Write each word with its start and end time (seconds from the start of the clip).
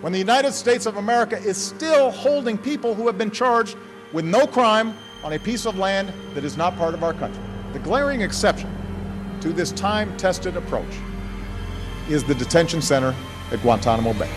when 0.00 0.12
the 0.12 0.18
United 0.18 0.52
States 0.52 0.86
of 0.86 0.96
America 0.96 1.38
is 1.38 1.56
still 1.56 2.10
holding 2.10 2.56
people 2.56 2.94
who 2.94 3.06
have 3.06 3.18
been 3.18 3.30
charged 3.30 3.76
with 4.12 4.24
no 4.24 4.46
crime 4.46 4.94
on 5.24 5.32
a 5.32 5.38
piece 5.38 5.66
of 5.66 5.76
land 5.78 6.12
that 6.34 6.44
is 6.44 6.56
not 6.56 6.76
part 6.76 6.94
of 6.94 7.02
our 7.02 7.12
country. 7.12 7.42
The 7.72 7.80
glaring 7.80 8.20
exception 8.20 8.70
to 9.40 9.52
this 9.52 9.72
time 9.72 10.16
tested 10.16 10.56
approach 10.56 10.94
is 12.08 12.24
the 12.24 12.34
detention 12.34 12.80
center 12.80 13.14
at 13.52 13.60
Guantanamo 13.62 14.14
Bay. 14.14 14.30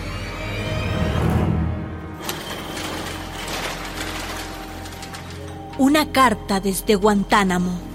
Una 5.78 6.06
carta 6.06 6.60
desde 6.60 6.96
Guantánamo. 6.96 7.91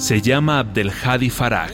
Se 0.00 0.22
llama 0.22 0.60
Abdelhadi 0.60 1.28
Faraj. 1.28 1.72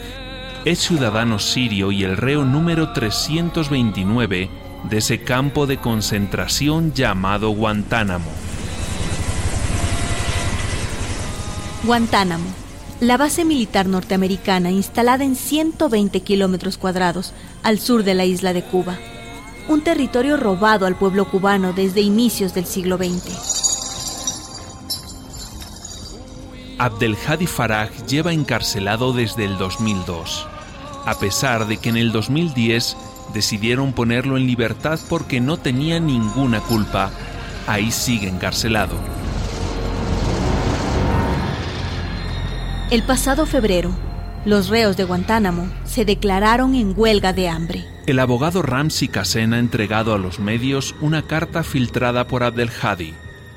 Es 0.64 0.80
ciudadano 0.80 1.38
sirio 1.38 1.92
y 1.92 2.02
el 2.02 2.16
reo 2.16 2.44
número 2.44 2.92
329 2.92 4.50
de 4.90 4.96
ese 4.98 5.22
campo 5.22 5.68
de 5.68 5.76
concentración 5.76 6.92
llamado 6.92 7.50
Guantánamo. 7.50 8.28
Guantánamo, 11.84 12.46
la 12.98 13.16
base 13.16 13.44
militar 13.44 13.86
norteamericana 13.86 14.72
instalada 14.72 15.22
en 15.22 15.36
120 15.36 16.18
kilómetros 16.22 16.78
cuadrados 16.78 17.32
al 17.62 17.78
sur 17.78 18.02
de 18.02 18.14
la 18.14 18.24
isla 18.24 18.52
de 18.52 18.64
Cuba. 18.64 18.98
Un 19.68 19.82
territorio 19.82 20.36
robado 20.36 20.86
al 20.86 20.96
pueblo 20.96 21.30
cubano 21.30 21.72
desde 21.72 22.00
inicios 22.00 22.54
del 22.54 22.66
siglo 22.66 22.96
XX. 22.96 23.65
Abdelhadi 26.78 27.46
Faraj 27.46 27.90
lleva 28.06 28.34
encarcelado 28.34 29.14
desde 29.14 29.46
el 29.46 29.56
2002, 29.56 30.46
a 31.06 31.18
pesar 31.18 31.66
de 31.66 31.78
que 31.78 31.88
en 31.88 31.96
el 31.96 32.12
2010 32.12 32.96
decidieron 33.32 33.94
ponerlo 33.94 34.36
en 34.36 34.46
libertad 34.46 35.00
porque 35.08 35.40
no 35.40 35.56
tenía 35.56 36.00
ninguna 36.00 36.60
culpa. 36.60 37.10
Ahí 37.66 37.90
sigue 37.90 38.28
encarcelado. 38.28 38.94
El 42.90 43.02
pasado 43.04 43.46
febrero, 43.46 43.90
los 44.44 44.68
reos 44.68 44.98
de 44.98 45.04
Guantánamo 45.04 45.68
se 45.84 46.04
declararon 46.04 46.74
en 46.74 46.92
huelga 46.94 47.32
de 47.32 47.48
hambre. 47.48 47.84
El 48.06 48.18
abogado 48.18 48.60
Ramsey 48.60 49.08
Kassen 49.08 49.54
ha 49.54 49.58
entregado 49.58 50.14
a 50.14 50.18
los 50.18 50.38
medios 50.38 50.94
una 51.00 51.22
carta 51.22 51.64
filtrada 51.64 52.28
por 52.28 52.44
Abdelhadi, 52.44 53.14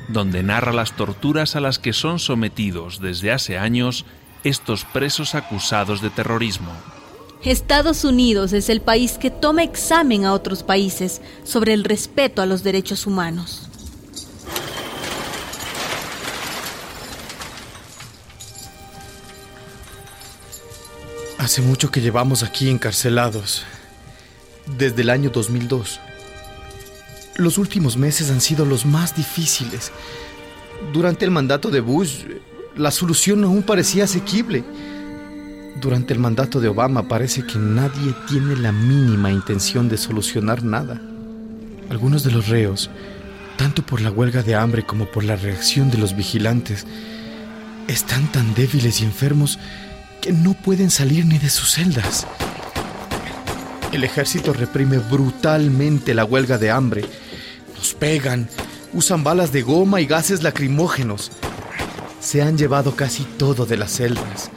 donde 0.10 0.44
narra 0.44 0.74
las 0.74 0.94
torturas 0.94 1.56
a 1.56 1.60
las 1.60 1.80
que 1.80 1.94
son 1.94 2.20
sometidos 2.20 3.00
desde 3.00 3.32
hace 3.32 3.58
años 3.58 4.06
estos 4.44 4.84
presos 4.86 5.36
acusados 5.36 6.02
de 6.02 6.10
terrorismo. 6.10 6.72
Estados 7.44 8.04
Unidos 8.04 8.52
es 8.52 8.68
el 8.70 8.82
país 8.82 9.18
que 9.18 9.32
toma 9.32 9.64
examen 9.64 10.26
a 10.26 10.34
otros 10.34 10.64
países 10.64 11.22
sobre 11.44 11.74
el 11.74 11.86
respeto 11.86 12.42
a 12.42 12.46
los 12.46 12.64
derechos 12.64 13.08
humanos. 13.08 13.70
Hace 21.38 21.62
mucho 21.62 21.90
que 21.90 22.02
llevamos 22.02 22.44
aquí 22.44 22.70
encarcelados, 22.70 23.64
desde 24.78 25.04
el 25.04 25.10
año 25.10 25.30
2002. 25.30 26.00
Los 27.40 27.58
últimos 27.58 27.96
meses 27.96 28.32
han 28.32 28.42
sido 28.42 28.66
los 28.66 28.86
más 28.86 29.16
difíciles. 29.16 29.94
Durante 30.92 31.24
el 31.24 31.32
mandato 31.32 31.72
de 31.72 31.80
Bush, 31.80 32.26
la 32.76 32.92
solución 32.92 33.46
aún 33.46 33.64
parecía 33.64 34.04
asequible. 34.04 34.62
Durante 35.80 36.14
el 36.14 36.20
mandato 36.20 36.60
de 36.60 36.68
Obama 36.68 37.08
parece 37.08 37.46
que 37.46 37.58
nadie 37.58 38.14
tiene 38.28 38.58
la 38.58 38.74
mínima 38.74 39.32
intención 39.32 39.88
de 39.88 39.96
solucionar 39.96 40.66
nada. 40.66 41.02
Algunos 41.90 42.26
de 42.26 42.32
los 42.32 42.50
reos, 42.50 42.90
tanto 43.56 43.86
por 43.86 44.02
la 44.02 44.12
huelga 44.12 44.44
de 44.44 44.56
hambre 44.56 44.86
como 44.86 45.06
por 45.06 45.24
la 45.24 45.38
reacción 45.38 45.90
de 45.90 45.98
los 45.98 46.18
vigilantes, 46.18 46.86
están 47.88 48.30
tan 48.34 48.54
débiles 48.54 49.00
y 49.00 49.06
enfermos 49.06 49.60
que 50.20 50.34
no 50.34 50.56
pueden 50.56 50.90
salir 50.90 51.26
ni 51.26 51.38
de 51.38 51.50
sus 51.50 51.72
celdas. 51.72 52.28
El 53.94 54.04
ejército 54.04 54.52
reprime 54.52 54.98
brutalmente 54.98 56.14
la 56.14 56.26
huelga 56.26 56.58
de 56.58 56.70
hambre. 56.70 57.06
Nos 57.80 57.96
pegan, 57.96 58.48
usan 58.94 59.24
balas 59.24 59.52
de 59.52 59.64
goma 59.64 60.02
y 60.02 60.06
gases 60.06 60.44
lacrimógenos. 60.44 61.32
Se 62.22 62.44
han 62.44 62.58
llevado 62.58 62.96
casi 62.96 63.24
todo 63.24 63.66
de 63.66 63.78
las 63.78 63.92
celdas 63.94 64.52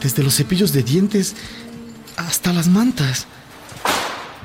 desde 0.00 0.22
los 0.22 0.34
cepillos 0.34 0.72
de 0.72 0.82
dientes 0.82 1.34
hasta 2.16 2.52
las 2.52 2.68
mantas. 2.68 3.26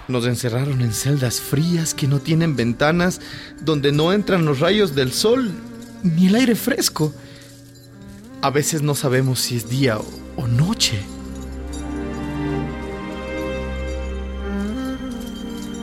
Nos 0.08 0.26
encerraron 0.26 0.82
en 0.82 0.94
celdas 0.94 1.40
frías 1.40 1.94
que 1.94 2.08
no 2.08 2.20
tienen 2.20 2.56
ventanas, 2.56 3.22
donde 3.62 3.92
no 3.92 4.12
entran 4.12 4.46
los 4.46 4.60
rayos 4.60 4.96
del 4.96 5.14
sol 5.14 5.52
ni 6.04 6.28
el 6.28 6.36
aire 6.36 6.56
fresco. 6.56 7.14
A 8.42 8.50
veces 8.50 8.82
no 8.82 8.96
sabemos 8.96 9.40
si 9.40 9.56
es 9.56 9.70
día 9.70 9.98
o, 10.36 10.48
noche. 10.48 11.00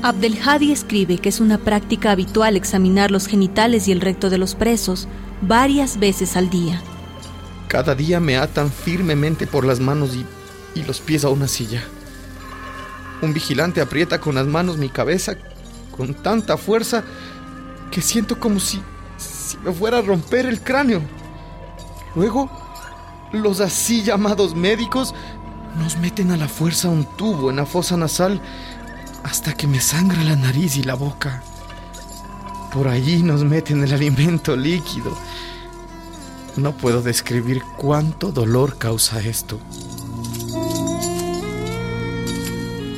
Abdelhadi 0.03 0.73
escribe 0.73 1.19
que 1.19 1.29
es 1.29 1.41
una 1.41 1.59
práctica 1.59 2.11
habitual 2.11 2.57
examinar 2.57 3.11
los 3.11 3.27
genitales 3.27 3.87
y 3.87 3.93
el 3.93 4.01
recto 4.01 4.31
de 4.31 4.39
los 4.39 4.55
presos 4.55 5.09
varias 5.43 5.99
veces 5.99 6.39
al 6.39 6.49
día. 6.49 6.81
Cada 7.69 7.95
día 7.95 8.19
me 8.19 8.39
atan 8.39 8.71
firmemente 8.71 9.47
por 9.47 9.67
las 9.67 9.79
manos 9.79 10.17
y, 10.17 10.25
los 10.87 11.01
pies 11.01 11.27
a 11.27 11.29
una 11.29 11.47
silla. 11.47 11.83
Un 13.21 13.35
vigilante 13.35 13.83
aprieta 13.83 14.19
con 14.19 14.37
las 14.37 14.47
manos 14.47 14.79
mi 14.79 14.89
cabeza 14.89 15.37
con 15.95 16.15
tanta 16.15 16.57
fuerza 16.57 17.05
que 17.91 18.01
siento 18.01 18.41
como 18.41 18.59
si, 18.59 18.81
si 19.19 19.59
me 19.59 19.71
fuera 19.71 19.99
a 19.99 20.03
romper 20.03 20.47
el 20.47 20.63
cráneo. 20.63 21.03
Luego, 22.15 22.51
los 23.33 23.61
así 23.61 24.03
llamados 24.03 24.55
médicos 24.55 25.15
nos 25.79 25.99
meten 25.99 26.31
a 26.31 26.39
la 26.39 26.49
fuerza 26.49 26.89
un 26.89 27.05
tubo 27.17 27.51
en 27.51 27.57
la 27.57 27.67
fosa 27.67 27.99
nasal 27.99 28.41
hasta 29.25 29.55
que 29.55 29.67
me 29.67 29.81
sangra 29.81 30.23
la 30.23 30.37
nariz 30.37 30.77
y 30.77 30.83
la 30.83 30.95
boca. 30.95 31.43
Por 32.73 32.89
allí 32.89 33.23
nos 33.23 33.45
meten 33.45 33.83
el 33.83 33.93
alimento 33.93 34.57
líquido 34.57 35.17
no 36.57 36.77
puedo 36.77 37.03
describir 37.03 37.63
cuánto 37.77 38.33
dolor 38.33 38.79
causa 38.79 39.21
esto. 39.21 39.59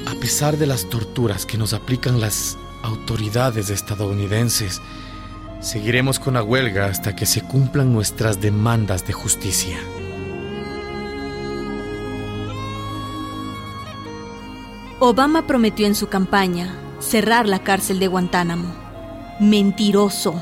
A 0.07 0.15
pesar 0.21 0.57
de 0.57 0.67
las 0.67 0.89
torturas 0.89 1.47
que 1.47 1.59
nos 1.59 1.73
aplican 1.73 2.21
las 2.21 2.57
autoridades 2.83 3.71
estadounidenses, 3.71 4.81
seguiremos 5.61 6.19
con 6.19 6.35
la 6.35 6.43
huelga 6.43 6.87
hasta 6.87 7.15
que 7.15 7.27
se 7.27 7.43
cumplan 7.43 7.93
nuestras 7.93 8.41
demandas 8.41 9.07
de 9.07 9.13
justicia. 9.13 9.79
Obama 15.05 15.49
prometió 15.49 15.89
en 15.89 15.97
su 15.97 16.07
campaña 16.07 16.77
cerrar 17.01 17.49
la 17.49 17.65
cárcel 17.65 17.99
de 17.99 18.07
Guantánamo. 18.07 18.73
Mentiroso, 19.41 20.41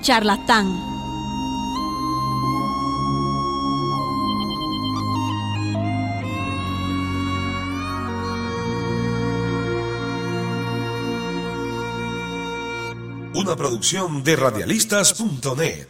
charlatán 0.00 0.88
Una 13.34 13.54
producción 13.54 14.24
de 14.24 14.34
radialistas.net. 14.34 15.88